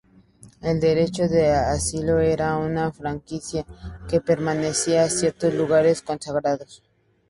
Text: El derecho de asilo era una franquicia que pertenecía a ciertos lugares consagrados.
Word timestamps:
El 0.61 0.79
derecho 0.79 1.27
de 1.27 1.51
asilo 1.51 2.17
era 2.17 2.57
una 2.57 2.91
franquicia 2.91 3.67
que 4.09 4.19
pertenecía 4.19 5.03
a 5.03 5.09
ciertos 5.11 5.53
lugares 5.53 6.01
consagrados. 6.01 6.81